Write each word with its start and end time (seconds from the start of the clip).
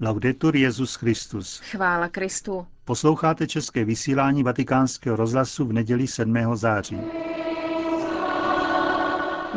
Laudetur 0.00 0.56
Jezus 0.56 0.94
Christus. 0.94 1.60
Chvála 1.60 2.08
Kristu. 2.08 2.66
Posloucháte 2.84 3.46
české 3.46 3.84
vysílání 3.84 4.42
Vatikánského 4.42 5.16
rozhlasu 5.16 5.66
v 5.66 5.72
neděli 5.72 6.06
7. 6.06 6.56
září. 6.56 7.00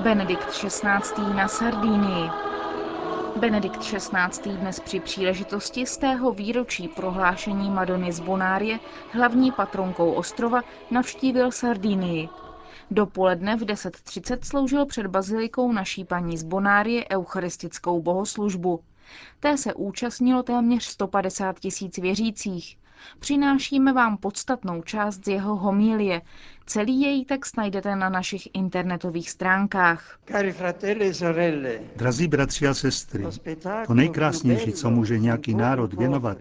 Benedikt 0.04 0.50
XVI. 0.50 1.34
na 1.36 1.48
Sardínii. 1.48 2.30
Benedikt 3.40 3.80
XVI. 3.80 4.58
dnes 4.58 4.80
při 4.80 5.00
příležitosti 5.00 5.86
z 5.86 5.98
tého 5.98 6.32
výročí 6.32 6.88
prohlášení 6.88 7.70
Madony 7.70 8.12
z 8.12 8.20
Bonárie, 8.20 8.80
hlavní 9.12 9.52
patronkou 9.52 10.12
ostrova, 10.12 10.62
navštívil 10.92 11.52
Sardínii. 11.52 12.30
Dopoledne 12.92 13.56
v 13.56 13.62
10.30 13.62 14.38
sloužil 14.42 14.86
před 14.86 15.08
bazilikou 15.08 15.72
naší 15.72 16.06
paní 16.06 16.38
z 16.38 16.44
Bonárie 16.44 17.06
eucharistickou 17.12 18.02
bohoslužbu. 18.02 18.80
Té 19.40 19.58
se 19.58 19.74
účastnilo 19.74 20.44
téměř 20.44 20.84
150 20.84 21.60
tisíc 21.60 21.98
věřících. 21.98 22.78
Přinášíme 23.20 23.94
vám 23.94 24.18
podstatnou 24.18 24.82
část 24.82 25.26
z 25.26 25.28
jeho 25.28 25.56
homílie. 25.56 26.22
Celý 26.66 27.02
její 27.02 27.26
text 27.26 27.58
najdete 27.58 27.96
na 27.96 28.10
našich 28.10 28.48
internetových 28.54 29.30
stránkách. 29.30 30.20
E 30.34 30.54
Drazí 31.96 32.28
bratři 32.28 32.68
a 32.68 32.74
sestry, 32.74 33.26
to 33.88 33.94
nejkrásnější, 33.94 34.74
co 34.74 34.90
může 34.90 35.20
nějaký 35.20 35.54
národ 35.54 35.94
věnovat, 35.94 36.38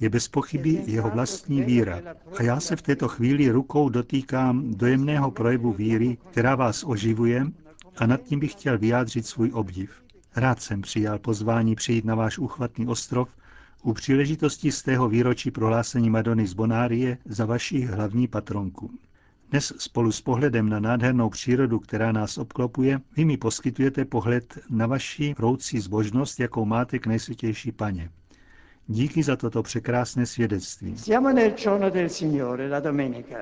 je 0.00 0.08
bez 0.08 0.28
pochyby 0.28 0.82
jeho 0.86 1.10
vlastní 1.10 1.62
víra. 1.62 2.00
A 2.38 2.42
já 2.42 2.60
se 2.60 2.76
v 2.76 2.82
této 2.82 3.08
chvíli 3.08 3.50
rukou 3.50 3.88
dotýkám 3.88 4.74
dojemného 4.74 5.30
projevu 5.30 5.72
víry, 5.72 6.18
která 6.30 6.54
vás 6.54 6.84
oživuje 6.84 7.46
a 7.96 8.06
nad 8.06 8.22
tím 8.22 8.40
bych 8.40 8.52
chtěl 8.52 8.78
vyjádřit 8.78 9.26
svůj 9.26 9.50
obdiv. 9.54 10.02
Rád 10.36 10.62
jsem 10.62 10.82
přijal 10.82 11.18
pozvání 11.18 11.74
přijít 11.74 12.04
na 12.04 12.14
váš 12.14 12.38
uchvatný 12.38 12.86
ostrov 12.86 13.28
u 13.82 13.92
příležitosti 13.92 14.72
z 14.72 14.82
tého 14.82 15.08
výročí 15.08 15.50
prohlásení 15.50 16.10
Madony 16.10 16.46
z 16.46 16.52
Bonárie 16.54 17.18
za 17.24 17.44
vaši 17.46 17.80
hlavní 17.80 18.28
patronku. 18.28 18.90
Dnes 19.50 19.72
spolu 19.78 20.12
s 20.12 20.20
pohledem 20.20 20.68
na 20.68 20.80
nádhernou 20.80 21.30
přírodu, 21.30 21.78
která 21.80 22.12
nás 22.12 22.38
obklopuje, 22.38 23.00
vy 23.16 23.24
mi 23.24 23.36
poskytujete 23.36 24.04
pohled 24.04 24.58
na 24.70 24.86
vaši 24.86 25.34
roucí 25.38 25.80
zbožnost, 25.80 26.40
jakou 26.40 26.64
máte 26.64 26.98
k 26.98 27.06
nejsvětější 27.06 27.72
paně. 27.72 28.10
Díky 28.86 29.22
za 29.22 29.36
toto 29.36 29.62
překrásné 29.62 30.26
svědectví. 30.26 30.96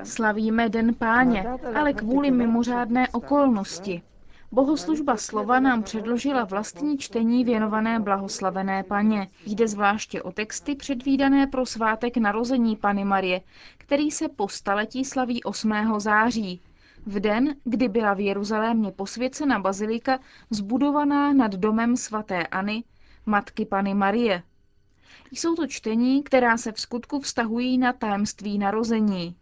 Slavíme 0.03 0.69
Den 0.69 0.93
páně, 0.95 1.45
ale 1.75 1.93
kvůli 1.93 2.31
mimořádné 2.31 3.09
okolnosti. 3.09 4.01
Bohoslužba 4.53 5.17
slova 5.17 5.59
nám 5.59 5.83
předložila 5.83 6.43
vlastní 6.43 6.97
čtení 6.97 7.45
věnované 7.45 7.99
blahoslavené 7.99 8.83
paně. 8.83 9.27
Jde 9.45 9.67
zvláště 9.67 10.21
o 10.21 10.31
texty 10.31 10.75
předvídané 10.75 11.47
pro 11.47 11.65
svátek 11.65 12.17
narození 12.17 12.75
Pany 12.75 13.05
Marie, 13.05 13.41
který 13.77 14.11
se 14.11 14.27
po 14.29 14.47
staletí 14.49 15.05
slaví 15.05 15.43
8. 15.43 15.73
září, 15.97 16.61
v 17.05 17.19
den, 17.19 17.55
kdy 17.63 17.87
byla 17.87 18.13
v 18.13 18.19
Jeruzalémě 18.19 18.91
posvěcena 18.91 19.59
bazilika 19.59 20.19
zbudovaná 20.49 21.33
nad 21.33 21.51
domem 21.51 21.97
svatéAny, 21.97 22.83
matky 23.25 23.65
Pany 23.65 23.93
Marie. 23.93 24.43
Jsou 25.31 25.55
to 25.55 25.67
čtení, 25.67 26.23
která 26.23 26.57
se 26.57 26.71
v 26.71 26.79
skutku 26.79 27.19
vztahují 27.19 27.77
na 27.77 27.93
tajemství 27.93 28.57
narození. 28.57 29.35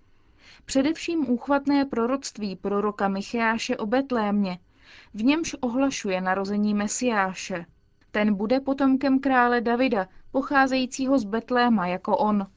Především 0.65 1.29
úchvatné 1.29 1.85
proroctví 1.85 2.55
proroka 2.55 3.07
Micheáše 3.07 3.77
o 3.77 3.85
Betlémě, 3.85 4.59
v 5.13 5.23
němž 5.23 5.55
ohlašuje 5.61 6.21
narození 6.21 6.73
Mesiáše. 6.73 7.65
Ten 8.11 8.33
bude 8.33 8.59
potomkem 8.59 9.19
krále 9.19 9.61
Davida, 9.61 10.07
pocházejícího 10.31 11.19
z 11.19 11.23
Betléma 11.23 11.87
jako 11.87 12.17
on, 12.17 12.47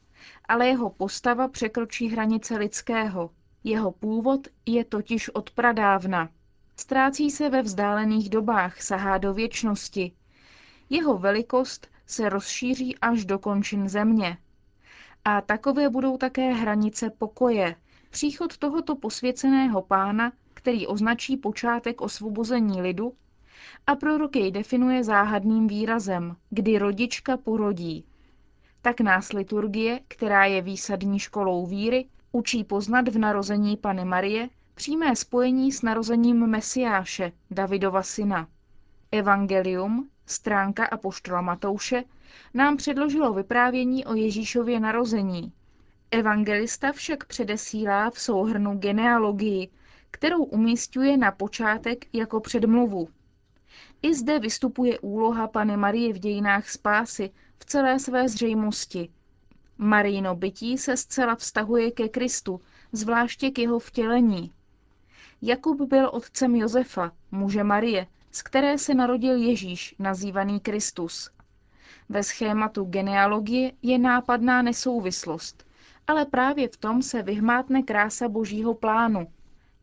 ale 0.47 0.67
jeho 0.67 0.89
postava 0.89 1.47
překročí 1.47 2.09
hranice 2.09 2.57
lidského. 2.57 3.29
Jeho 3.63 3.91
původ 3.91 4.47
je 4.65 4.85
totiž 4.85 5.29
od 5.29 5.51
pradávna. 5.51 6.29
Ztrácí 6.75 7.31
se 7.31 7.49
ve 7.49 7.61
vzdálených 7.61 8.29
dobách, 8.29 8.81
sahá 8.81 9.17
do 9.17 9.33
věčnosti. 9.33 10.11
Jeho 10.89 11.17
velikost 11.17 11.87
se 12.05 12.29
rozšíří 12.29 12.97
až 12.97 13.25
do 13.25 13.39
končin 13.39 13.89
země. 13.89 14.37
A 15.25 15.41
takové 15.41 15.89
budou 15.89 16.17
také 16.17 16.53
hranice 16.53 17.09
pokoje. 17.09 17.75
Příchod 18.09 18.57
tohoto 18.57 18.95
posvěceného 18.95 19.81
pána 19.81 20.31
který 20.53 20.87
označí 20.87 21.37
počátek 21.37 22.01
osvobození 22.01 22.81
lidu 22.81 23.13
a 23.87 23.95
prorok 23.95 24.35
jej 24.35 24.51
definuje 24.51 25.03
záhadným 25.03 25.67
výrazem, 25.67 26.35
kdy 26.49 26.77
rodička 26.77 27.37
porodí. 27.37 28.05
Tak 28.81 29.01
nás 29.01 29.33
liturgie, 29.33 29.99
která 30.07 30.45
je 30.45 30.61
výsadní 30.61 31.19
školou 31.19 31.65
víry, 31.65 32.05
učí 32.31 32.63
poznat 32.63 33.07
v 33.07 33.17
narození 33.17 33.77
Pany 33.77 34.05
Marie 34.05 34.49
přímé 34.75 35.15
spojení 35.15 35.71
s 35.71 35.81
narozením 35.81 36.47
Mesiáše, 36.47 37.31
Davidova 37.51 38.03
syna. 38.03 38.47
Evangelium, 39.11 40.09
stránka 40.25 40.85
a 40.85 40.97
poštola 40.97 41.41
Matouše, 41.41 42.03
nám 42.53 42.77
předložilo 42.77 43.33
vyprávění 43.33 44.05
o 44.05 44.15
Ježíšově 44.15 44.79
narození. 44.79 45.53
Evangelista 46.11 46.91
však 46.91 47.25
předesílá 47.25 48.09
v 48.09 48.19
souhrnu 48.19 48.77
genealogii, 48.77 49.69
kterou 50.13 50.43
umístuje 50.43 51.17
na 51.17 51.31
počátek 51.31 52.05
jako 52.13 52.39
předmluvu. 52.39 53.07
I 54.01 54.13
zde 54.13 54.39
vystupuje 54.39 54.99
úloha 54.99 55.47
Pany 55.47 55.77
Marie 55.77 56.13
v 56.13 56.19
dějinách 56.19 56.69
spásy 56.69 57.31
v 57.59 57.65
celé 57.65 57.99
své 57.99 58.29
zřejmosti. 58.29 59.09
Marijino 59.77 60.35
bytí 60.35 60.77
se 60.77 60.97
zcela 60.97 61.35
vztahuje 61.35 61.91
ke 61.91 62.09
Kristu, 62.09 62.61
zvláště 62.91 63.51
k 63.51 63.59
jeho 63.59 63.79
vtělení. 63.79 64.51
Jakub 65.41 65.81
byl 65.81 66.09
otcem 66.13 66.55
Josefa, 66.55 67.11
muže 67.31 67.63
Marie, 67.63 68.07
z 68.31 68.41
které 68.41 68.77
se 68.77 68.93
narodil 68.93 69.35
Ježíš, 69.35 69.95
nazývaný 69.99 70.59
Kristus. 70.59 71.31
Ve 72.09 72.23
schématu 72.23 72.83
genealogie 72.83 73.71
je 73.81 73.99
nápadná 73.99 74.61
nesouvislost, 74.61 75.65
ale 76.07 76.25
právě 76.25 76.67
v 76.67 76.77
tom 76.77 77.01
se 77.01 77.21
vyhmátne 77.21 77.83
krása 77.83 78.29
božího 78.29 78.73
plánu, 78.73 79.27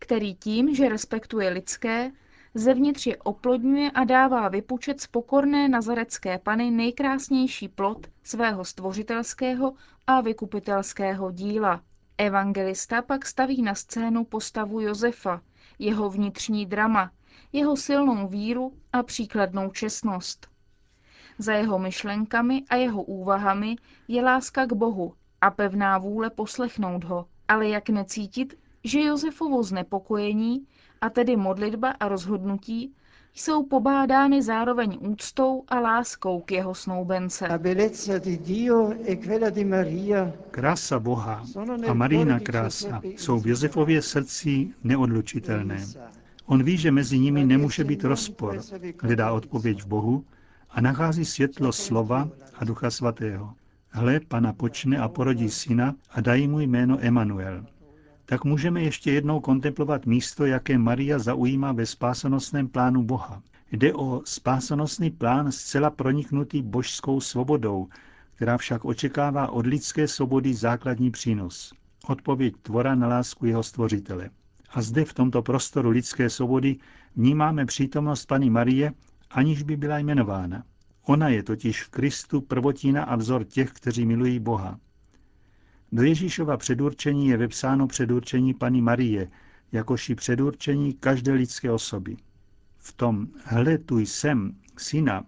který 0.01 0.35
tím, 0.35 0.75
že 0.75 0.89
respektuje 0.89 1.49
lidské, 1.49 2.11
zevnitř 2.55 3.07
je 3.07 3.17
oplodňuje 3.17 3.91
a 3.91 4.05
dává 4.05 4.49
vypučet 4.49 5.01
z 5.01 5.07
pokorné 5.07 5.69
nazarecké 5.69 6.39
pany 6.39 6.71
nejkrásnější 6.71 7.69
plod 7.69 8.07
svého 8.23 8.65
stvořitelského 8.65 9.73
a 10.07 10.21
vykupitelského 10.21 11.31
díla. 11.31 11.83
Evangelista 12.19 13.03
pak 13.03 13.27
staví 13.27 13.63
na 13.63 13.75
scénu 13.75 14.25
postavu 14.25 14.81
Josefa, 14.81 15.41
jeho 15.79 16.11
vnitřní 16.11 16.67
drama, 16.67 17.11
jeho 17.53 17.77
silnou 17.77 18.29
víru 18.29 18.73
a 18.93 19.03
příkladnou 19.03 19.71
čestnost. 19.71 20.49
Za 21.39 21.53
jeho 21.53 21.79
myšlenkami 21.79 22.65
a 22.71 22.77
jeho 22.77 23.03
úvahami 23.03 23.77
je 24.09 24.23
láska 24.23 24.67
k 24.67 24.73
Bohu 24.73 25.15
a 25.41 25.51
pevná 25.51 25.99
vůle 25.99 26.31
poslechnout 26.31 27.05
ho, 27.05 27.27
ale 27.49 27.69
jak 27.69 27.89
necítit, 27.89 28.59
že 28.85 29.01
Josefovo 29.01 29.63
znepokojení, 29.63 30.67
a 31.01 31.11
tedy 31.11 31.37
modlitba 31.37 31.91
a 31.91 32.09
rozhodnutí, 32.09 32.93
jsou 33.35 33.67
pobádány 33.67 34.43
zároveň 34.43 34.99
úctou 35.01 35.65
a 35.69 35.81
láskou 35.81 36.41
k 36.41 36.53
jeho 36.53 36.75
snoubence. 36.75 37.49
E 39.05 40.33
krása 40.51 40.99
Boha 40.99 41.45
a 41.89 41.95
Marína 41.95 42.41
krása 42.41 43.01
jsou 43.05 43.41
v 43.41 43.47
Josefově 43.47 44.03
srdci 44.03 44.69
neodlučitelné. 44.85 45.87
On 46.47 46.63
ví, 46.63 46.77
že 46.77 46.91
mezi 46.91 47.19
nimi 47.19 47.45
nemůže 47.45 47.85
být 47.85 48.05
rozpor, 48.05 48.61
hledá 49.03 49.33
odpověď 49.33 49.83
v 49.83 49.87
Bohu 49.87 50.25
a 50.71 50.81
nachází 50.81 51.25
světlo 51.25 51.73
slova 51.73 52.29
a 52.55 52.65
ducha 52.65 52.91
svatého. 52.91 53.55
Hle, 53.89 54.21
pana 54.21 54.53
počne 54.53 54.99
a 54.99 55.09
porodí 55.09 55.51
syna 55.51 55.95
a 56.11 56.21
dají 56.21 56.49
mu 56.49 56.61
jméno 56.61 56.99
Emanuel 57.01 57.67
tak 58.31 58.45
můžeme 58.45 58.83
ještě 58.83 59.13
jednou 59.13 59.41
kontemplovat 59.41 60.07
místo, 60.07 60.47
jaké 60.47 60.79
Maria 60.79 61.19
zaujímá 61.19 61.73
ve 61.73 61.87
spásanostném 61.87 62.69
plánu 62.69 63.03
Boha. 63.03 63.43
Jde 63.73 63.95
o 63.95 64.23
spásanostný 64.25 65.11
plán 65.11 65.53
zcela 65.53 65.91
proniknutý 65.91 66.63
božskou 66.63 67.21
svobodou, 67.21 67.89
která 68.35 68.59
však 68.59 68.85
očekává 68.85 69.51
od 69.51 69.67
lidské 69.67 70.09
svobody 70.09 70.55
základní 70.55 71.11
přínos. 71.11 71.73
Odpověď 72.07 72.55
tvora 72.63 72.95
na 72.95 73.09
lásku 73.09 73.47
jeho 73.47 73.63
stvořitele. 73.63 74.31
A 74.71 74.83
zde 74.83 75.05
v 75.05 75.15
tomto 75.15 75.43
prostoru 75.43 75.91
lidské 75.91 76.31
svobody 76.31 76.77
vnímáme 77.17 77.67
přítomnost 77.67 78.27
Pany 78.27 78.51
Marie, 78.51 78.93
aniž 79.31 79.63
by 79.63 79.77
byla 79.77 79.99
jmenována. 79.99 80.65
Ona 81.03 81.29
je 81.29 81.43
totiž 81.43 81.83
v 81.83 81.89
Kristu 81.89 82.41
prvotina 82.41 83.05
a 83.05 83.17
vzor 83.17 83.45
těch, 83.45 83.73
kteří 83.73 84.07
milují 84.07 84.39
Boha. 84.39 84.79
Do 85.93 86.03
Ježíšova 86.03 86.57
předurčení 86.57 87.29
je 87.29 87.37
vepsáno 87.37 87.87
předurčení 87.87 88.55
Pany 88.55 88.81
Marie, 88.81 89.29
jakož 89.73 90.11
i 90.11 90.15
předurčení 90.15 90.93
každé 90.93 91.33
lidské 91.33 91.73
osoby. 91.73 92.17
V 92.79 92.93
tom 92.93 93.27
hle 93.45 93.79
tu 93.79 93.99
jsem, 93.99 94.55
syna, 94.79 95.25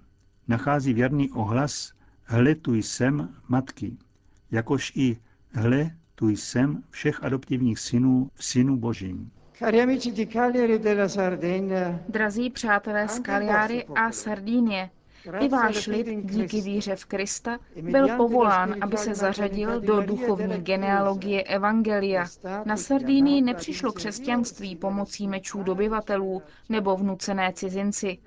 nachází 0.48 0.94
věrný 0.94 1.30
ohlas 1.30 1.92
hle 2.24 2.54
tu 2.54 2.74
jsem 2.74 3.34
matky, 3.48 3.96
jakož 4.50 4.92
i 4.96 5.16
hle 5.52 5.90
tu 6.14 6.28
jsem 6.28 6.82
všech 6.90 7.24
adoptivních 7.24 7.78
synů 7.78 8.30
v 8.34 8.44
synu 8.44 8.76
božím. 8.76 9.30
Drazí 12.08 12.50
přátelé 12.50 13.08
z 13.08 13.20
Cagliari 13.20 13.84
a 13.84 14.12
Sardinie, 14.12 14.90
i 15.40 15.48
váš 15.48 15.86
lid 15.86 16.06
díky 16.24 16.60
víře 16.60 16.96
v 16.96 17.04
Krista 17.04 17.58
byl 17.82 18.16
povolán, 18.16 18.74
aby 18.80 18.96
se 18.96 19.14
zařadil 19.14 19.80
do 19.80 20.02
duchovní 20.02 20.56
genealogie 20.56 21.42
Evangelia. 21.42 22.26
Na 22.64 22.76
Sardínii 22.76 23.42
nepřišlo 23.42 23.92
křesťanství 23.92 24.76
pomocí 24.76 25.28
mečů 25.28 25.62
dobyvatelů 25.62 26.42
nebo 26.69 26.96
vnucené 26.96 27.52
cizinci. 27.52 28.19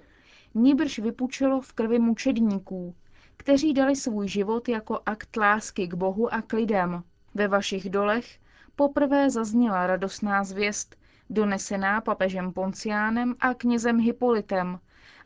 Níbrž 0.55 0.99
vypučilo 0.99 1.61
v 1.61 1.73
krvi 1.73 1.99
mučedníků, 1.99 2.95
kteří 3.37 3.73
dali 3.73 3.95
svůj 3.95 4.27
život 4.27 4.69
jako 4.69 4.99
akt 5.05 5.37
lásky 5.37 5.87
k 5.87 5.93
Bohu 5.93 6.33
a 6.33 6.41
k 6.41 6.53
lidem. 6.53 7.03
Ve 7.33 7.47
vašich 7.47 7.89
dolech 7.89 8.39
poprvé 8.75 9.29
zazněla 9.29 9.87
radostná 9.87 10.43
zvěst, 10.43 10.95
donesená 11.29 12.01
papežem 12.01 12.53
Ponciánem 12.53 13.35
a 13.39 13.53
knězem 13.53 13.99
Hippolytem 13.99 14.79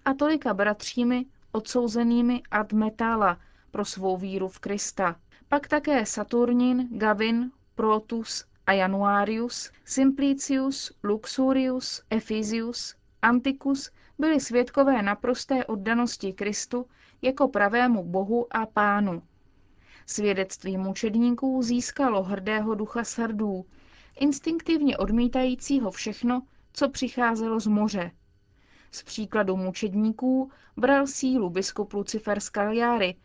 a 0.06 0.14
tolika 0.14 0.54
bratřími 0.54 1.26
odsouzenými 1.52 2.42
ad 2.52 2.74
metala 2.74 3.40
pro 3.72 3.86
svou 3.86 4.18
víru 4.18 4.48
v 4.48 4.60
Krista. 4.60 5.16
Pak 5.50 5.68
také 5.68 6.06
Saturnin, 6.06 6.88
Gavin, 6.92 7.52
Protus 7.76 8.46
a 8.66 8.74
Januarius, 8.74 9.72
Simplicius, 9.86 10.92
Luxurius, 11.04 12.04
Ephesius, 12.10 12.96
Anticus 13.22 13.92
byli 14.20 14.40
svědkové 14.40 15.02
naprosté 15.02 15.66
oddanosti 15.66 16.34
Kristu 16.34 16.86
jako 17.22 17.48
pravému 17.48 18.04
Bohu 18.04 18.48
a 18.52 18.66
Pánu. 18.66 19.22
Svědectví 20.06 20.78
mučedníků 20.78 21.62
získalo 21.62 22.24
hrdého 22.24 22.76
ducha 22.76 23.04
sardů, 23.04 23.66
instinktivně 24.20 24.98
odmítajícího 24.98 25.92
všechno, 25.92 26.42
co 26.74 26.90
přicházelo 26.90 27.60
z 27.60 27.68
moře. 27.68 28.12
Z 28.92 29.04
příkladu 29.04 29.58
mučedníků 29.58 30.52
bral 30.78 31.08
sílu 31.08 31.50
biskup 31.50 31.94
Lucifer 31.94 32.40
z 32.40 32.52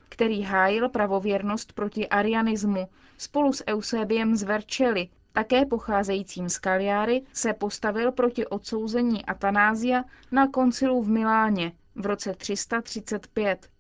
který 0.09 0.43
hájil 0.43 0.89
pravověrnost 0.89 1.73
proti 1.73 2.09
arianismu 2.09 2.89
spolu 3.19 3.53
s 3.53 3.65
Eusebiem 3.67 4.37
z 4.37 4.43
Vercelli, 4.43 5.09
také 5.33 5.67
pocházejícím 5.67 6.49
z 6.49 6.59
Cagliari, 6.59 7.23
se 7.33 7.53
postavil 7.53 8.13
proti 8.13 8.47
odsouzení 8.47 9.25
Atanázia 9.25 10.05
na 10.33 10.49
koncilu 10.49 11.03
v 11.03 11.09
Miláně 11.09 11.73
v 11.95 12.07
roce 12.07 12.35
335 12.35 13.71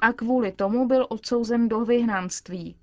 a 0.00 0.12
kvůli 0.12 0.52
tomu 0.52 0.86
byl 0.86 1.06
odsouzen 1.08 1.68
do 1.68 1.80
vyhnanství. 1.84 2.76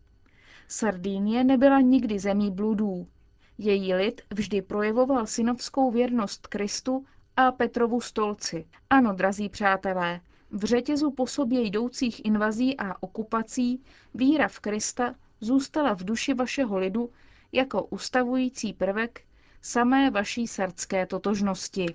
Sardínie 0.68 1.44
nebyla 1.44 1.82
nikdy 1.82 2.20
zemí 2.20 2.52
bludů. 2.52 3.08
Její 3.58 3.94
lid 3.94 4.22
vždy 4.34 4.62
projevoval 4.62 5.28
synovskou 5.28 5.92
věrnost 5.92 6.48
Kristu 6.48 7.06
a 7.40 7.52
Petrovu 7.52 8.02
stolci. 8.02 8.66
Ano, 8.90 9.14
drazí 9.14 9.50
přátelé, 9.50 10.22
v 10.52 10.64
řetězu 10.64 11.12
po 11.12 11.28
sobě 11.28 11.62
jdoucích 11.62 12.26
invazí 12.26 12.78
a 12.78 13.04
okupací 13.04 13.84
víra 14.14 14.48
v 14.48 14.60
Krista 14.60 15.16
zůstala 15.42 15.94
v 15.94 16.04
duši 16.04 16.34
vašeho 16.34 16.78
lidu 16.78 17.10
jako 17.52 17.84
ustavující 17.84 18.74
prvek 18.74 19.22
samé 19.62 20.10
vaší 20.12 20.48
srdské 20.48 21.06
totožnosti. 21.06 21.86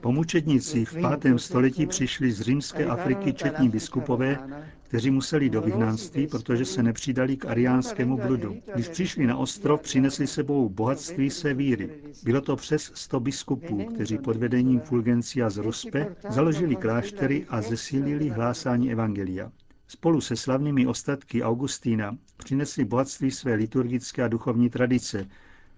Po 0.00 0.12
mučednicích 0.12 0.92
v 0.92 1.00
pátém 1.00 1.38
století 1.38 1.86
přišli 1.86 2.32
z 2.32 2.40
římské 2.40 2.86
Afriky 2.86 3.32
četní 3.32 3.68
biskupové, 3.68 4.38
kteří 4.82 5.10
museli 5.10 5.50
do 5.50 5.60
vyhnanství, 5.62 6.26
protože 6.26 6.64
se 6.64 6.82
nepřidali 6.82 7.36
k 7.36 7.46
ariánskému 7.46 8.16
bludu. 8.16 8.56
Když 8.74 8.88
přišli 8.88 9.26
na 9.26 9.36
ostrov, 9.36 9.80
přinesli 9.80 10.26
sebou 10.26 10.68
bohatství 10.68 11.30
své 11.30 11.54
víry. 11.54 11.90
Bylo 12.22 12.40
to 12.40 12.56
přes 12.56 12.92
sto 12.94 13.20
biskupů, 13.20 13.84
kteří 13.84 14.18
pod 14.18 14.36
vedením 14.36 14.80
Fulgencia 14.80 15.50
z 15.50 15.56
Ruspe 15.56 16.16
založili 16.30 16.76
kláštery 16.76 17.46
a 17.48 17.62
zesílili 17.62 18.28
hlásání 18.28 18.92
Evangelia. 18.92 19.52
Spolu 19.88 20.20
se 20.20 20.36
slavnými 20.36 20.86
ostatky 20.86 21.42
Augustína 21.42 22.16
přinesli 22.36 22.84
bohatství 22.84 23.30
své 23.30 23.54
liturgické 23.54 24.22
a 24.22 24.28
duchovní 24.28 24.70
tradice, 24.70 25.28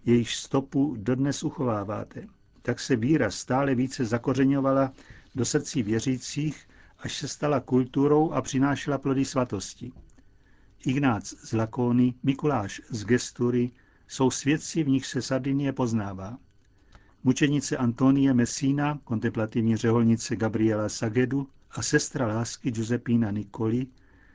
jejichž 0.04 0.36
stopu 0.36 0.96
dodnes 0.98 1.42
uchováváte 1.44 2.26
tak 2.62 2.80
se 2.80 2.96
víra 2.96 3.30
stále 3.30 3.74
více 3.74 4.04
zakořeňovala 4.04 4.92
do 5.34 5.44
srdcí 5.44 5.82
věřících, 5.82 6.68
až 6.98 7.16
se 7.16 7.28
stala 7.28 7.60
kulturou 7.60 8.32
a 8.32 8.42
přinášela 8.42 8.98
plody 8.98 9.24
svatosti. 9.24 9.92
Ignác 10.86 11.34
z 11.44 11.52
Lakony, 11.52 12.14
Mikuláš 12.22 12.80
z 12.90 13.04
Gestury 13.04 13.70
jsou 14.08 14.30
svědci, 14.30 14.82
v 14.82 14.88
nich 14.88 15.06
se 15.06 15.22
Sardinie 15.22 15.72
poznává. 15.72 16.38
Mučenice 17.24 17.76
Antonie 17.76 18.34
Messina, 18.34 18.98
kontemplativní 19.04 19.76
řeholnice 19.76 20.36
Gabriela 20.36 20.88
Sagedu 20.88 21.48
a 21.70 21.82
sestra 21.82 22.26
lásky 22.26 22.70
Giuseppina 22.70 23.30
Nicoli 23.30 23.86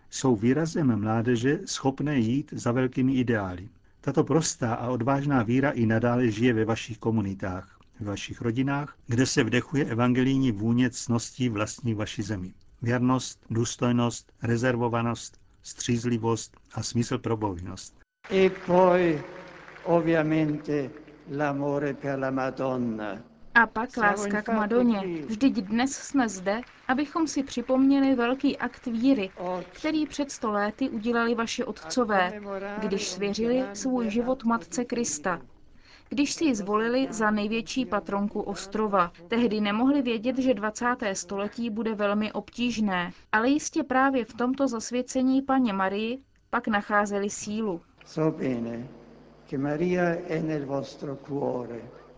jsou 0.10 0.36
výrazem 0.36 1.00
mládeže 1.00 1.60
schopné 1.66 2.20
jít 2.20 2.54
za 2.54 2.72
velkými 2.72 3.14
ideály. 3.14 3.70
Tato 4.02 4.24
prostá 4.24 4.74
a 4.74 4.90
odvážná 4.90 5.44
víra 5.44 5.72
i 5.72 5.86
nadále 5.86 6.32
žije 6.32 6.54
ve 6.54 6.66
vašich 6.66 6.98
komunitách 6.98 7.77
v 8.00 8.06
vašich 8.06 8.42
rodinách, 8.42 8.96
kde 9.08 9.26
se 9.26 9.44
vdechuje 9.44 9.86
evangelijní 9.86 10.52
vůně 10.52 10.90
cností 10.90 11.50
vlastní 11.50 11.94
vaší 11.94 12.22
zemi. 12.22 12.54
Věrnost, 12.82 13.46
důstojnost, 13.50 14.32
rezervovanost, 14.44 15.38
střízlivost 15.64 16.58
a 16.74 16.84
smysl 16.84 17.18
pro 17.18 17.38
božnost. 17.38 17.96
E 18.32 18.50
poi, 18.50 19.22
ovviamente, 19.84 20.90
l'amore 21.38 21.94
per 21.94 22.20
la 22.20 22.32
Madonna. 22.32 23.18
A 23.56 23.68
pak 23.68 23.98
láska 23.98 24.42
k 24.42 24.54
Madoně. 24.54 25.02
Vždyť 25.28 25.56
dnes 25.56 25.92
jsme 25.92 26.30
zde, 26.30 26.62
abychom 26.88 27.28
si 27.28 27.44
připomněli 27.44 28.16
velký 28.16 28.58
akt 28.58 28.86
víry, 28.86 29.30
který 29.72 30.06
před 30.06 30.32
sto 30.32 30.52
léty 30.52 30.90
udělali 30.90 31.36
vaši 31.36 31.64
otcové, 31.64 32.42
když 32.80 33.08
svěřili 33.08 33.66
svůj 33.74 34.10
život 34.10 34.44
Matce 34.44 34.86
Krista, 34.86 35.42
když 36.10 36.34
si 36.34 36.46
ji 36.46 36.56
zvolili 36.56 37.08
za 37.12 37.32
největší 37.32 37.86
patronku 37.86 38.42
ostrova. 38.42 39.12
Tehdy 39.28 39.62
nemohli 39.62 40.02
vědět, 40.02 40.38
že 40.38 40.54
20. 40.54 40.86
století 41.14 41.70
bude 41.70 41.96
velmi 41.96 42.32
obtížné, 42.32 43.12
ale 43.32 43.50
jistě 43.50 43.84
právě 43.84 44.26
v 44.26 44.34
tomto 44.34 44.68
zasvěcení 44.68 45.42
paně 45.42 45.74
Marii 45.74 46.20
pak 46.50 46.68
nacházeli 46.68 47.30
sílu. 47.30 47.82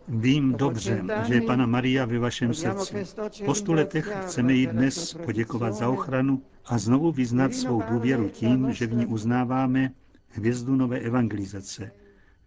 Vím 0.08 0.54
dobře, 0.54 1.04
že 1.28 1.34
je 1.34 1.42
Pana 1.42 1.66
Maria 1.66 2.06
ve 2.06 2.20
vašem 2.20 2.54
srdci. 2.54 3.06
Po 3.46 3.56
stu 3.56 3.74
letech 3.74 4.16
chceme 4.22 4.54
jí 4.54 4.68
dnes 4.68 5.14
poděkovat 5.26 5.74
za 5.74 5.90
ochranu 5.90 6.42
a 6.66 6.78
znovu 6.78 7.12
vyznat 7.12 7.54
svou 7.54 7.82
důvěru 7.92 8.30
tím, 8.30 8.74
že 8.74 8.88
v 8.88 8.94
ní 8.94 9.06
uznáváme 9.06 9.92
hvězdu 10.28 10.76
nové 10.76 11.00
evangelizace, 11.00 11.92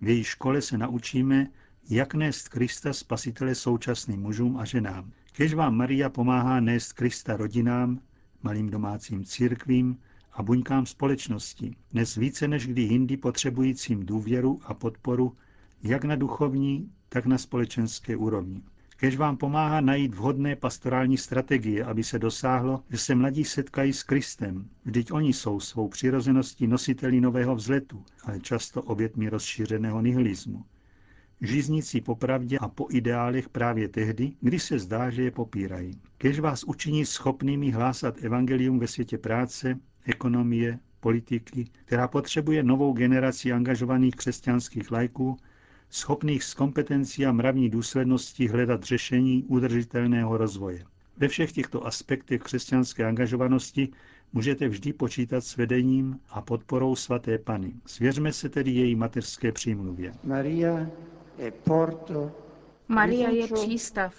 v 0.02 0.08
její 0.08 0.24
škole 0.24 0.62
se 0.62 0.78
naučíme, 0.78 1.46
jak 1.90 2.14
nést 2.14 2.48
Krista 2.48 2.92
spasitele 2.92 3.54
současným 3.54 4.20
mužům 4.20 4.56
a 4.56 4.64
ženám. 4.64 5.12
Kež 5.32 5.54
vám 5.54 5.76
Maria 5.76 6.08
pomáhá 6.08 6.60
nést 6.60 6.92
Krista 6.92 7.36
rodinám, 7.36 8.00
malým 8.42 8.70
domácím 8.70 9.24
církvím 9.24 9.98
a 10.32 10.42
buňkám 10.42 10.86
společnosti, 10.86 11.76
dnes 11.92 12.14
více 12.14 12.48
než 12.48 12.66
kdy 12.66 12.82
jindy 12.82 13.16
potřebujícím 13.16 14.06
důvěru 14.06 14.60
a 14.64 14.74
podporu 14.74 15.36
jak 15.82 16.04
na 16.04 16.16
duchovní, 16.16 16.90
tak 17.08 17.26
na 17.26 17.38
společenské 17.38 18.16
úrovni. 18.16 18.62
Kež 19.02 19.16
vám 19.16 19.36
pomáhá 19.36 19.80
najít 19.80 20.14
vhodné 20.14 20.56
pastorální 20.56 21.18
strategie, 21.18 21.84
aby 21.84 22.04
se 22.04 22.18
dosáhlo, 22.18 22.82
že 22.90 22.98
se 22.98 23.14
mladí 23.14 23.44
setkají 23.44 23.92
s 23.92 24.02
Kristem. 24.02 24.68
Vždyť 24.84 25.12
oni 25.12 25.32
jsou 25.32 25.60
svou 25.60 25.88
přirozeností 25.88 26.66
nositeli 26.66 27.20
nového 27.20 27.54
vzletu, 27.54 28.04
ale 28.24 28.40
často 28.40 28.82
obětmi 28.82 29.28
rozšířeného 29.28 30.02
nihilismu. 30.02 30.64
Žíznící 31.40 32.00
po 32.00 32.14
pravdě 32.14 32.58
a 32.58 32.68
po 32.68 32.86
ideálech 32.90 33.48
právě 33.48 33.88
tehdy, 33.88 34.32
kdy 34.40 34.58
se 34.58 34.78
zdá, 34.78 35.10
že 35.10 35.22
je 35.22 35.30
popírají. 35.30 36.00
Kež 36.18 36.40
vás 36.40 36.64
učiní 36.64 37.06
schopnými 37.06 37.70
hlásat 37.70 38.24
evangelium 38.24 38.78
ve 38.78 38.86
světě 38.86 39.18
práce, 39.18 39.78
ekonomie, 40.04 40.78
politiky, 41.00 41.64
která 41.84 42.08
potřebuje 42.08 42.62
novou 42.62 42.92
generaci 42.92 43.52
angažovaných 43.52 44.16
křesťanských 44.16 44.90
lajků, 44.90 45.36
schopných 45.94 46.44
s 46.44 46.54
kompetencí 46.54 47.26
a 47.26 47.32
mravní 47.32 47.70
důsledností 47.70 48.48
hledat 48.48 48.82
řešení 48.82 49.44
udržitelného 49.48 50.36
rozvoje. 50.36 50.84
Ve 51.16 51.28
všech 51.28 51.52
těchto 51.52 51.86
aspektech 51.86 52.42
křesťanské 52.42 53.04
angažovanosti 53.04 53.88
můžete 54.32 54.68
vždy 54.68 54.92
počítat 54.92 55.40
s 55.44 55.56
vedením 55.56 56.20
a 56.30 56.40
podporou 56.42 56.96
svaté 56.96 57.38
Pany. 57.38 57.72
Svěřme 57.86 58.32
se 58.32 58.48
tedy 58.48 58.70
její 58.70 58.94
mateřské 58.96 59.52
přímluvě. 59.52 60.12
Maria 60.24 60.86
je 61.38 61.50
porto, 61.50 62.32
Maria 62.88 63.30
je 63.30 63.46
přístav, 63.48 64.14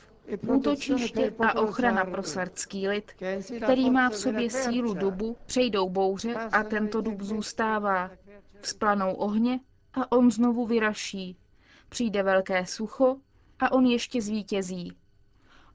útočiště 0.47 1.33
a 1.39 1.59
ochrana 1.61 2.05
pro 2.05 2.23
srdský 2.23 2.87
lid, 2.87 3.11
který 3.63 3.89
má 3.89 4.09
v 4.09 4.15
sobě 4.15 4.49
sílu 4.49 4.93
dubu, 4.93 5.37
přejdou 5.45 5.89
bouře 5.89 6.33
a 6.33 6.63
tento 6.63 7.01
dub 7.01 7.21
zůstává. 7.21 8.11
Vzplanou 8.61 9.13
ohně 9.13 9.59
a 9.93 10.11
on 10.11 10.31
znovu 10.31 10.65
vyraší. 10.65 11.37
Přijde 11.93 12.23
velké 12.23 12.65
sucho 12.65 13.17
a 13.59 13.71
on 13.71 13.85
ještě 13.85 14.21
zvítězí. 14.21 14.93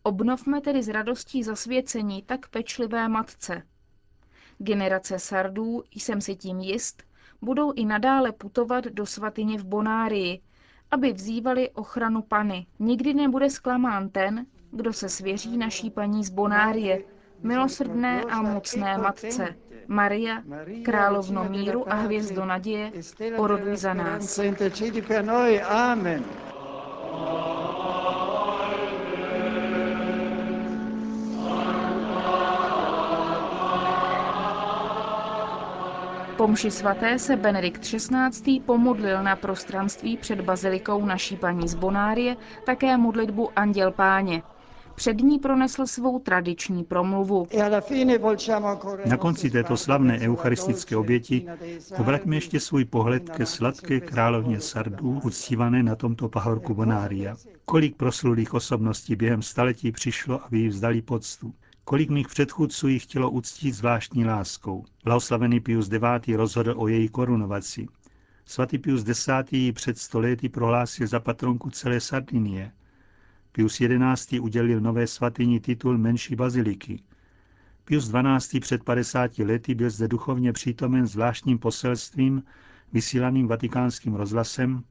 Obnovme 0.03 0.61
tedy 0.61 0.83
s 0.83 0.89
radostí 0.89 1.43
zasvěcení 1.43 2.23
tak 2.23 2.49
pečlivé 2.49 3.09
matce. 3.09 3.63
Generace 4.59 5.19
sardů, 5.19 5.83
jsem 5.95 6.21
si 6.21 6.37
tím 6.37 6.61
jist, 6.61 7.03
budou 7.43 7.73
i 7.73 7.85
nadále 7.85 8.33
putovat 8.33 8.85
do 8.85 9.07
svatyně 9.07 9.59
v 9.59 9.65
Bonárii, 9.65 10.41
aby 10.91 11.13
vzývali 11.13 11.71
ochranu 11.71 12.23
Pany. 12.23 12.67
Nikdy 12.79 13.15
nebude 13.15 13.51
zklamán 13.51 14.09
ten, 14.09 14.47
kdo 14.71 14.93
se 14.93 15.09
svěří 15.09 15.57
naší 15.57 15.91
paní 15.91 16.25
z 16.25 16.31
Bonárie, 16.31 17.03
milosrdné 17.43 18.23
a 18.23 18.43
mocné 18.43 18.99
matce. 18.99 19.57
Maria, 19.88 20.42
královno 20.85 21.45
míru 21.45 21.92
a 21.92 21.95
hvězdo 21.95 22.45
naděje, 22.45 22.92
oroduj 23.37 23.76
za 23.76 23.95
nás. 23.95 24.40
Amen. 25.68 26.25
Po 36.37 36.49
mši 36.49 36.71
svaté 36.71 37.18
se 37.18 37.37
Benedikt 37.37 37.80
XVI. 37.83 38.61
pomodlil 38.66 39.23
na 39.23 39.37
prostranství 39.37 40.16
před 40.16 40.40
bazilikou 40.40 41.04
naší 41.04 41.37
paní 41.37 41.68
z 41.68 41.75
Bonárie 41.75 42.37
také 42.66 42.97
modlitbu 42.97 43.50
Anděl 43.57 43.92
Páně. 43.92 44.42
Před 44.99 45.21
ní 45.21 45.38
pronesl 45.38 45.87
svou 45.87 46.19
tradiční 46.19 46.85
promluvu. 46.85 47.49
Na 49.07 49.17
konci 49.17 49.50
této 49.50 49.76
slavné 49.76 50.19
eucharistické 50.19 50.97
oběti 50.97 51.47
obraťme 51.99 52.37
ještě 52.37 52.61
svůj 52.61 52.85
pohled 52.85 53.31
ke 53.31 53.47
sladké 53.47 54.00
královně 54.00 54.61
Sardů, 54.61 55.21
uctívané 55.25 55.83
na 55.83 55.97
tomto 55.97 56.28
pahorku 56.28 56.75
Bonária. 56.75 57.37
Kolik 57.64 57.97
proslulých 57.97 58.55
osobností 58.55 59.17
během 59.17 59.43
staletí 59.43 59.93
přišlo, 59.93 60.45
aby 60.45 60.59
jí 60.59 60.69
vzdali 60.69 61.02
poctu. 61.02 61.55
Kolik 61.85 62.11
mých 62.11 62.28
předchůdců 62.28 62.88
ji 62.88 62.99
chtělo 62.99 63.31
uctít 63.31 63.75
zvláštní 63.75 64.25
láskou. 64.25 64.85
Blahoslavený 65.05 65.61
Pius 65.61 65.90
IX. 65.93 66.37
rozhodl 66.37 66.75
o 66.76 66.88
její 66.88 67.09
korunovaci. 67.09 67.87
Svatý 68.45 68.78
Pius 68.78 69.09
X. 69.09 69.28
ji 69.50 69.73
před 69.73 69.99
stolety 69.99 70.49
prohlásil 70.49 71.07
za 71.07 71.21
patronku 71.21 71.71
celé 71.71 72.00
Sardinie. 72.00 72.73
Pius 73.52 73.78
XI. 74.14 74.40
udělil 74.40 74.81
nové 74.81 75.07
svatyni 75.07 75.61
titul 75.61 75.99
menší 75.99 76.37
baziliky. 76.37 77.02
Pius 77.85 78.12
XII. 78.12 78.61
před 78.61 78.85
50 78.85 79.38
lety 79.38 79.75
byl 79.75 79.90
zde 79.90 80.09
duchovně 80.09 80.52
přítomen 80.52 81.07
zvláštním 81.07 81.59
poselstvím 81.59 82.43
vysílaným 82.93 83.49
vatikánským 83.49 84.14
rozhlasem 84.14 84.85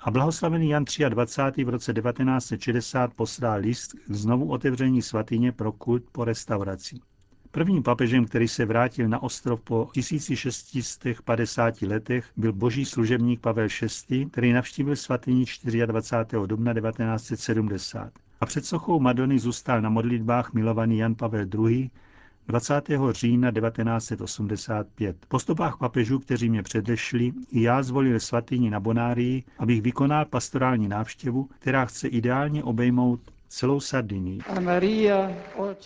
a 0.00 0.10
blahoslavený 0.10 0.68
Jan 0.68 0.84
23. 1.08 1.64
v 1.64 1.68
roce 1.68 1.92
1960 1.92 3.14
poslal 3.14 3.60
list 3.60 3.92
k 3.92 4.14
znovu 4.14 4.50
otevření 4.50 5.02
svatyně 5.02 5.52
pro 5.52 5.72
kult 5.72 6.04
po 6.12 6.24
restauraci. 6.24 7.00
Prvním 7.54 7.82
papežem, 7.82 8.24
který 8.24 8.48
se 8.48 8.64
vrátil 8.64 9.08
na 9.08 9.22
ostrov 9.22 9.60
po 9.60 9.88
1650 9.92 11.82
letech, 11.82 12.26
byl 12.36 12.52
boží 12.52 12.84
služebník 12.84 13.40
Pavel 13.40 13.68
VI., 14.10 14.26
který 14.26 14.52
navštívil 14.52 14.96
svatyni 14.96 15.44
24. 15.86 16.46
dubna 16.46 16.74
1970. 16.74 18.12
A 18.40 18.46
před 18.46 18.66
sochou 18.66 19.00
Madony 19.00 19.38
zůstal 19.38 19.80
na 19.80 19.88
modlitbách 19.88 20.52
milovaný 20.52 20.98
Jan 20.98 21.14
Pavel 21.14 21.46
II., 21.68 21.90
20. 22.48 22.90
října 23.10 23.52
1985. 23.52 25.16
Po 25.28 25.38
stopách 25.38 25.76
papežů, 25.78 26.18
kteří 26.18 26.50
mě 26.50 26.62
předešli, 26.62 27.32
i 27.50 27.62
já 27.62 27.82
zvolil 27.82 28.20
svatyni 28.20 28.70
na 28.70 28.80
Bonárii, 28.80 29.44
abych 29.58 29.82
vykonal 29.82 30.24
pastorální 30.24 30.88
návštěvu, 30.88 31.48
která 31.58 31.84
chce 31.84 32.08
ideálně 32.08 32.64
obejmout 32.64 33.20
celou 33.54 33.80
Sardinii. 33.80 34.40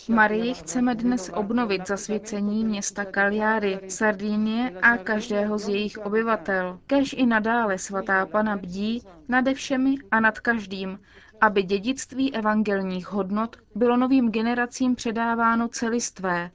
Marii 0.09 0.53
chceme 0.53 0.95
dnes 0.95 1.31
obnovit 1.33 1.87
zasvěcení 1.87 2.65
města 2.65 3.05
Cagliari, 3.05 3.79
Sardinie 3.87 4.69
a 4.81 4.97
každého 4.97 5.57
z 5.57 5.67
jejich 5.67 5.97
obyvatel. 5.97 6.79
Kež 6.87 7.13
i 7.13 7.25
nadále 7.25 7.77
svatá 7.77 8.25
pana 8.25 8.57
bdí 8.57 9.03
nade 9.27 9.53
všemi 9.53 9.95
a 10.11 10.19
nad 10.19 10.39
každým, 10.39 10.99
aby 11.41 11.63
dědictví 11.63 12.35
evangelních 12.35 13.07
hodnot 13.07 13.57
bylo 13.75 13.97
novým 13.97 14.31
generacím 14.31 14.95
předáváno 14.95 15.67
celistvé 15.67 16.51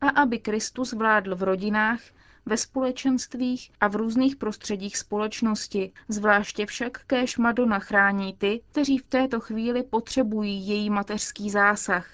a 0.00 0.08
aby 0.08 0.38
Kristus 0.38 0.92
vládl 0.92 1.36
v 1.36 1.42
rodinách, 1.42 2.00
ve 2.46 2.56
společenstvích 2.56 3.70
a 3.80 3.88
v 3.88 3.96
různých 3.96 4.36
prostředích 4.36 4.96
společnosti, 4.96 5.92
zvláště 6.08 6.66
však 6.66 7.04
kéž 7.06 7.38
Madonna 7.38 7.78
chrání 7.78 8.34
ty, 8.38 8.60
kteří 8.70 8.98
v 8.98 9.06
této 9.06 9.40
chvíli 9.40 9.82
potřebují 9.82 10.68
její 10.68 10.90
mateřský 10.90 11.50
zásah. 11.50 12.10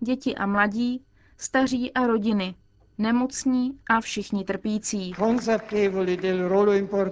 Děti 0.00 0.34
a 0.34 0.46
mladí, 0.46 1.04
staří 1.36 1.92
a 1.92 2.06
rodiny, 2.06 2.54
nemocní 2.98 3.78
a 3.90 4.00
všichni 4.00 4.44
trpící. 4.44 5.12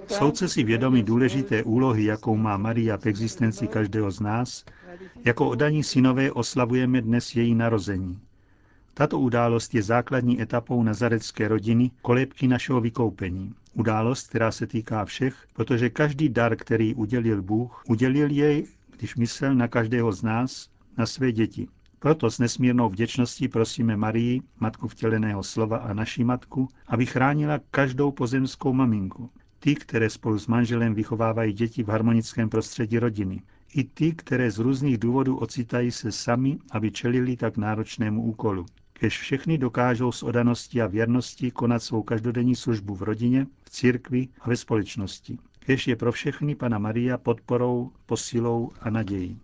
Soudce 0.07 0.49
si 0.49 0.63
vědomi 0.63 1.03
důležité 1.03 1.63
úlohy, 1.63 2.03
jakou 2.03 2.35
má 2.35 2.57
Maria 2.57 2.97
v 2.97 3.05
existenci 3.05 3.67
každého 3.67 4.11
z 4.11 4.19
nás, 4.19 4.65
jako 5.25 5.49
odaní 5.49 5.83
synové 5.83 6.31
oslavujeme 6.31 7.01
dnes 7.01 7.35
její 7.35 7.55
narození. 7.55 8.19
Tato 8.93 9.19
událost 9.19 9.75
je 9.75 9.83
základní 9.83 10.41
etapou 10.41 10.83
nazarecké 10.83 11.47
rodiny, 11.47 11.91
kolébky 12.01 12.47
našeho 12.47 12.81
vykoupení. 12.81 13.53
Událost, 13.73 14.27
která 14.27 14.51
se 14.51 14.67
týká 14.67 15.05
všech, 15.05 15.47
protože 15.53 15.89
každý 15.89 16.29
dar, 16.29 16.55
který 16.55 16.95
udělil 16.95 17.41
Bůh, 17.41 17.83
udělil 17.87 18.29
jej, 18.31 18.67
když 18.97 19.15
myslel 19.15 19.55
na 19.55 19.67
každého 19.67 20.11
z 20.11 20.23
nás, 20.23 20.69
na 20.97 21.05
své 21.05 21.31
děti. 21.31 21.67
Proto 21.99 22.31
s 22.31 22.39
nesmírnou 22.39 22.89
vděčností 22.89 23.47
prosíme 23.47 23.97
Marii, 23.97 24.41
matku 24.59 24.87
vtěleného 24.87 25.43
slova 25.43 25.77
a 25.77 25.93
naší 25.93 26.23
matku, 26.23 26.67
aby 26.87 27.05
chránila 27.05 27.59
každou 27.71 28.11
pozemskou 28.11 28.73
maminku. 28.73 29.29
Ty, 29.59 29.75
které 29.75 30.09
spolu 30.09 30.39
s 30.39 30.47
manželem 30.47 30.93
vychovávají 30.93 31.53
děti 31.53 31.83
v 31.83 31.89
harmonickém 31.89 32.49
prostředí 32.49 32.99
rodiny. 32.99 33.41
I 33.73 33.83
ty, 33.83 34.11
které 34.11 34.51
z 34.51 34.59
různých 34.59 34.97
důvodů 34.97 35.37
ocitají 35.37 35.91
se 35.91 36.11
sami, 36.11 36.57
aby 36.71 36.91
čelili 36.91 37.37
tak 37.37 37.57
náročnému 37.57 38.23
úkolu 38.23 38.65
kež 39.01 39.19
všechny 39.19 39.57
dokážou 39.57 40.11
s 40.11 40.23
odaností 40.23 40.81
a 40.81 40.87
věrností 40.87 41.51
konat 41.51 41.83
svou 41.83 42.03
každodenní 42.03 42.55
službu 42.55 42.95
v 42.95 43.01
rodině, 43.01 43.47
v 43.63 43.69
církvi 43.69 44.27
a 44.41 44.49
ve 44.49 44.57
společnosti. 44.57 45.37
Kež 45.59 45.87
je 45.87 45.95
pro 45.95 46.11
všechny 46.11 46.55
Pana 46.55 46.79
Maria 46.79 47.17
podporou, 47.17 47.91
posilou 48.05 48.71
a 48.81 48.89
nadějí. 48.89 49.39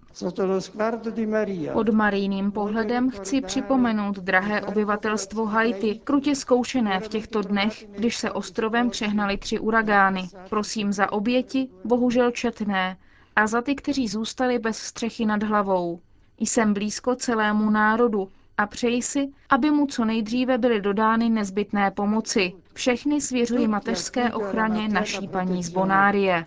Pod 1.74 1.90
marijným 1.90 2.52
pohledem 2.52 3.10
chci 3.10 3.42
připomenout 3.42 4.20
drahé 4.20 4.62
obyvatelstvo 4.62 5.46
Haiti, 5.46 6.00
krutě 6.04 6.36
zkoušené 6.36 7.00
v 7.00 7.08
těchto 7.08 7.42
dnech, 7.42 7.86
když 7.98 8.18
se 8.18 8.32
ostrovem 8.32 8.90
přehnali 8.90 9.38
tři 9.38 9.60
uragány. 9.60 10.30
Prosím 10.50 10.94
za 10.94 11.12
oběti, 11.12 11.70
bohužel 11.86 12.32
četné, 12.32 12.98
a 13.36 13.48
za 13.48 13.62
ty, 13.62 13.76
kteří 13.76 14.08
zůstali 14.08 14.60
bez 14.60 14.78
střechy 14.78 15.26
nad 15.26 15.44
hlavou. 15.44 16.00
Jsem 16.40 16.74
blízko 16.74 17.16
celému 17.16 17.70
národu, 17.70 18.30
a 18.58 18.68
přeji 18.68 19.02
si, 19.02 19.28
aby 19.50 19.72
mu 19.72 19.86
co 19.86 20.06
nejdříve 20.06 20.58
byly 20.58 20.82
dodány 20.82 21.30
nezbytné 21.30 21.92
pomoci. 21.92 22.54
Všechny 22.74 23.22
svěřuji 23.22 23.68
mateřské 23.68 24.34
ochraně 24.34 24.88
naší 24.90 25.28
paní 25.28 25.64
z 25.64 25.70
Bonárie. 25.70 26.46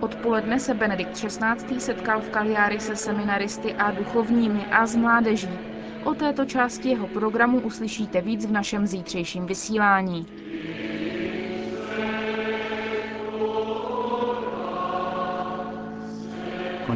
Odpoledne 0.00 0.60
se 0.60 0.74
Benedikt 0.74 1.12
XVI. 1.12 1.80
setkal 1.80 2.20
v 2.20 2.28
Kaliári 2.28 2.80
se 2.80 2.96
seminaristy 2.96 3.74
a 3.74 3.90
duchovními 3.90 4.66
a 4.66 4.86
z 4.86 4.96
mládeží. 4.96 5.48
O 6.04 6.14
této 6.14 6.44
části 6.44 6.88
jeho 6.88 7.06
programu 7.08 7.60
uslyšíte 7.60 8.20
víc 8.20 8.46
v 8.46 8.52
našem 8.52 8.86
zítřejším 8.86 9.46
vysílání. 9.46 10.26